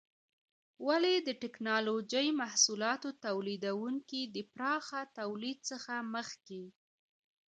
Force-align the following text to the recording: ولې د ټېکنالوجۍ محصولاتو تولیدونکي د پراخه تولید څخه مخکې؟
ولې 0.87 1.13
د 1.27 1.29
ټېکنالوجۍ 1.41 2.27
محصولاتو 2.41 3.09
تولیدونکي 3.25 4.21
د 4.35 4.37
پراخه 4.53 5.01
تولید 5.19 5.57
څخه 5.69 5.93
مخکې؟ 6.15 6.63